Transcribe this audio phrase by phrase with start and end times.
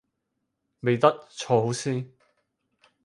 [0.79, 2.11] 未得，坐好先